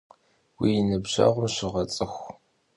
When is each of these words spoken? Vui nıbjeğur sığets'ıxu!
Vui 0.57 0.73
nıbjeğur 0.89 1.45
sığets'ıxu! 1.55 2.31